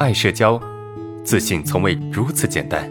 [0.00, 0.60] 爱社交，
[1.22, 2.90] 自信从未如此简单。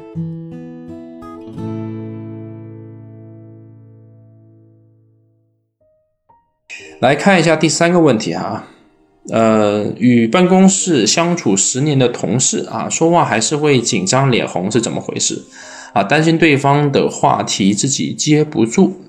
[7.02, 8.64] 来看一下第三个问题哈，
[9.30, 15.44] 呃，与办公室相处十年的同事啊，说话还是会紧张脸红，是怎么回事？
[15.92, 19.02] 啊，担心对方的话题自己接不住。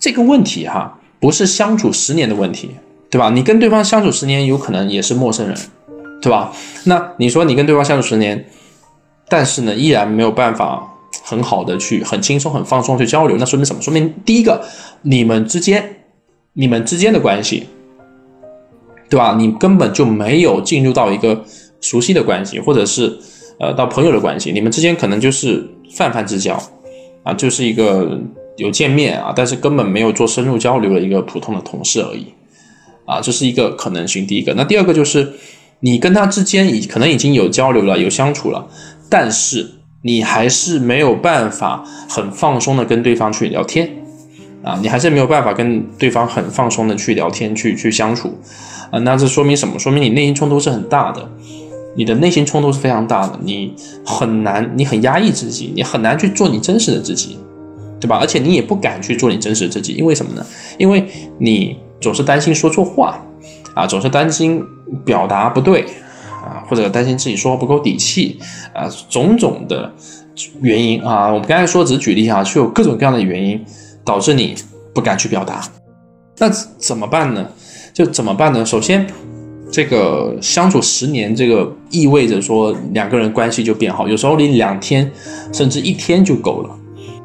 [0.00, 2.70] 这个问题哈，不是相处十年的问题，
[3.08, 3.30] 对吧？
[3.30, 5.56] 你跟对方相处十年，有可能也是陌生人，
[6.20, 6.52] 对吧？
[6.84, 8.44] 那你说你跟对方相处十年，
[9.28, 13.82] 但是呢，依然没有办法很好的去很轻松、很放松去交流，那说明什么？
[13.82, 14.64] 说明第一个，
[15.02, 15.96] 你们之间。
[16.52, 17.68] 你们之间的关系，
[19.08, 19.36] 对吧？
[19.38, 21.44] 你根本就没有进入到一个
[21.80, 23.16] 熟悉的关系，或者是
[23.60, 24.50] 呃到朋友的关系。
[24.50, 25.64] 你们之间可能就是
[25.94, 26.60] 泛泛之交
[27.22, 28.20] 啊，就是一个
[28.56, 32.26] 有见面啊，但是根本没有做深入交流的一个普通的同事而已
[33.06, 34.26] 啊，这是一个可能性。
[34.26, 35.32] 第一个，那第二个就是
[35.80, 38.66] 你跟他之间已可能已经有交流了，有相处了，
[39.08, 39.68] 但是
[40.02, 43.90] 你还是没有办法很放松的跟对方去聊天。
[44.62, 48.28] 啊，你还是没有办法跟对方很放松的去聊天、去去相处，
[48.90, 49.78] 啊，那这说明什么？
[49.78, 51.26] 说明你内心冲突是很大的，
[51.96, 53.72] 你的内心冲突是非常大的，你
[54.04, 57.38] 很难，你很压抑自己，你很难去做你真实的自己，
[57.98, 58.18] 对吧？
[58.20, 60.44] 而且你也不敢去做你真实的自己，因为什么呢？
[60.76, 61.06] 因为
[61.38, 63.18] 你总是担心说错话，
[63.74, 64.62] 啊，总是担心
[65.04, 65.82] 表达不对，
[66.44, 68.38] 啊，或者担心自己说话不够底气，
[68.74, 69.92] 啊，种种的
[70.60, 73.64] 原因啊，我们刚才说只是举例啊，是有各种各样的原因。
[74.02, 74.54] 导致你
[74.94, 75.62] 不敢去表达，
[76.38, 77.46] 那怎么办呢？
[77.92, 78.64] 就怎么办呢？
[78.64, 79.06] 首先，
[79.70, 84.08] 这个相处十年，这个意味着说两个人关系就变好。
[84.08, 85.08] 有时候你两天
[85.52, 86.70] 甚至一天就够了。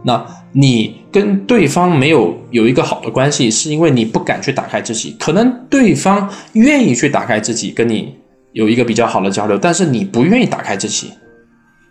[0.03, 5.16] 那你跟对方没有有一个好的关系，是因为你不敢去打开自己。
[5.17, 8.13] 可能对方愿意去打开自己，跟你
[8.52, 11.13] 有一个比较好的交流，但是你不愿意打开自己。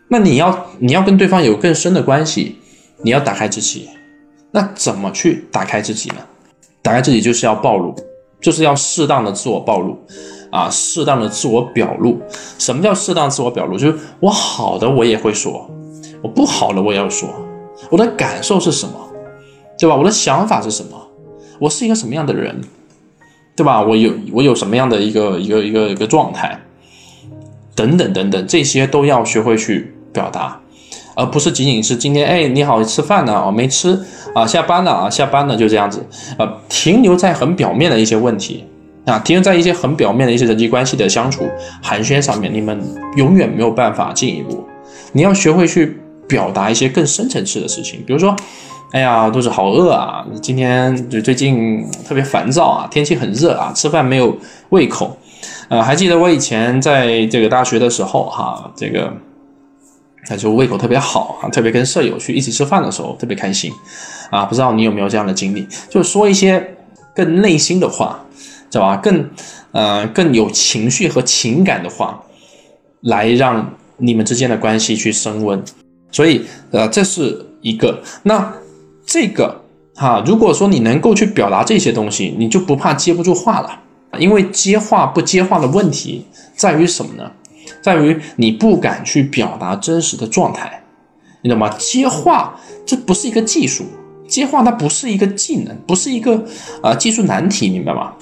[0.08, 2.58] 那你要你要跟对方有更深的关系，
[3.03, 3.89] 你要打开自己。
[4.50, 6.16] 那怎么去打开自己呢？
[6.82, 7.94] 打开自己就是要暴露，
[8.43, 9.99] 就是要适当的自我暴露，
[10.50, 12.20] 啊，适当的自我表露。
[12.59, 13.78] 什么叫适当自我表露？
[13.78, 15.66] 就是我好的我也会说，
[16.20, 17.26] 我不好的我也要说。
[17.91, 18.94] 我的感受是什么，
[19.79, 19.95] 对吧？
[19.97, 21.09] 我的想法是什么？
[21.59, 22.61] 我是一个什么样的人，
[23.57, 23.83] 对吧？
[23.83, 26.61] 我有我有什么样的一个一个一个一个状态，
[27.75, 30.61] 等等等等，这些都要学会去表达。
[31.17, 33.33] 而不是仅仅是今天，哎，你好，吃饭呢？
[33.47, 33.97] 哦，没吃
[34.35, 36.05] 啊，下班了啊，下班了，就这样子，
[36.39, 38.65] 呃，停留在很表面的一些问题
[39.06, 41.49] 啊，停留在一些很表面的一些人际关系的相处
[41.81, 42.83] 寒暄上面，你们
[43.17, 44.67] 永远没有办法进一步。
[45.12, 45.97] 你要学会去
[46.27, 48.35] 表达一些更深层次的事情，比如说，
[48.93, 54.37] 哎呀，肚子好饿啊，今天就最近特别烦躁啊，天气很热啊，吃饭没有
[54.71, 55.17] 胃口，
[55.69, 59.12] 呃，还记得我以前在这个大学的时候哈，这个。
[60.27, 63.71] 他就胃口特别好啊，特别跟舍友去一起吃饭的时候特别开心，
[64.31, 65.69] 啊，不知道你有没有这样的经历？
[65.91, 66.77] 就是说一些
[67.15, 68.25] 更内心的话，
[68.71, 68.97] 知道吧？
[68.97, 69.28] 更
[69.73, 72.19] 呃更有情绪和情感的话，
[73.03, 75.62] 来让你们之间的关系去升温。
[76.11, 78.03] 所以呃这是一个。
[78.23, 78.50] 那
[79.14, 79.62] 这个
[79.94, 83.80] 哈，如果说你能够去表达这些东西，你就不怕接不住话了。
[84.19, 86.26] 因为接话不接话的问题
[86.56, 87.30] 在于什么呢？
[87.80, 90.82] 在于你不敢去表达真实的状态，
[91.42, 91.69] 你懂吗？
[91.78, 93.84] 接话这不是一个技术，
[94.26, 96.44] 接话它不是一个技能，不是一个
[96.82, 98.14] 啊技术难题，明白吗？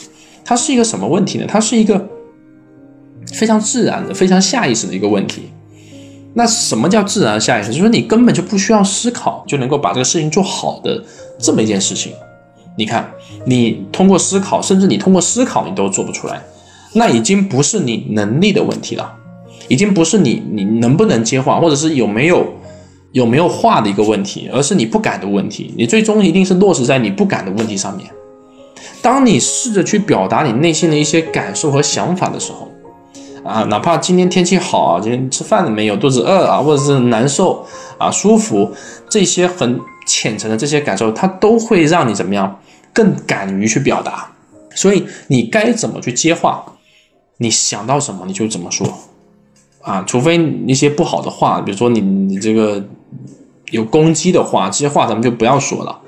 [0.44, 1.46] 它是一个什么问题呢？
[1.48, 2.06] 它是一个
[3.32, 5.44] 非常自然的、非常下意识的一个问题。
[6.34, 7.68] 那什么叫自然下意识？
[7.68, 11.02] 就是说你根本就不需要思考就能够把这个事情做好的
[11.38, 12.12] 这么一件事情。
[12.76, 13.12] 你看，
[13.44, 16.42] 你通过思考，甚至你通过思考你都做不出来，
[16.94, 19.12] 那已经不是你能力的问题了。
[19.68, 22.46] 已经不是你你能不能接话，或者是有没有
[23.12, 25.72] 有没有话的一个问题，而是你不敢的问题。
[25.76, 28.08] 你最终一定是落实在你不敢的问题上面。
[29.02, 32.71] 当你试着去表达你内心的一些感受和想法的时候，
[33.44, 37.66] 啊，哪怕今天天气好，今天吃饭了没有，肚子饿啊，或者是难受
[37.98, 38.72] 啊，舒服，
[39.08, 42.60] 这些很浅层的这些感受，它都会让你怎么样
[42.92, 44.30] 更敢于去表达。
[44.74, 46.64] 所以你该怎么去接话，
[47.38, 48.86] 你想到什么你就怎么说。
[49.82, 50.36] 啊，除非
[50.68, 52.84] 一些不好的话，比如说你你这个
[53.72, 55.98] 有攻击的话，这些话咱们就不要说了，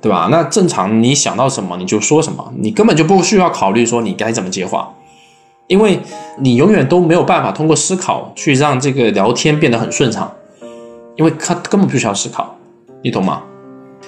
[0.00, 0.28] 对吧？
[0.30, 4.94] 那正常你想到什么你就说什么，你根本就不需要考虑说你该怎么接话，
[5.72, 5.98] 因为
[6.38, 10.30] 你永远都没有办法通过思考去让这个聊天变得很顺畅，
[11.16, 12.54] 因为他根本不需要思考，
[13.02, 13.42] 你懂吗？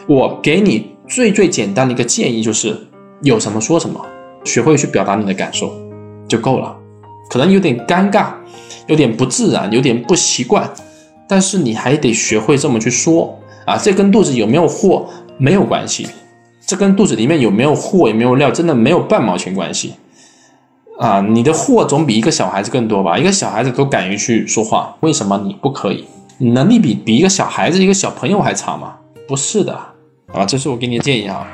[0.07, 2.77] 我给你最最简单的一个建议就是
[3.23, 3.99] 有什么说什么，
[4.45, 5.73] 学会去表达你的感受
[6.29, 6.77] 就够了。
[7.31, 8.27] 可能有点尴尬，
[8.87, 10.71] 有点不自然，有点不习惯，
[11.27, 13.79] 但是你还得学会这么去说啊。
[13.79, 15.07] 这跟肚子有没有货
[15.39, 16.07] 没有关系，
[16.67, 19.95] 这跟肚子里面有没有货有没有料真的没有半毛钱关系
[20.99, 21.21] 啊。
[21.21, 23.19] 你的货总比一个小孩子更多吧？
[23.19, 26.05] 一个小孩子都敢于去说话，为什么你不可以？
[26.39, 28.97] 你能力比比一个小孩子、一个小朋友还差吗？
[29.29, 29.79] 不是的
[30.33, 31.47] 啊，这是我给你的建议啊。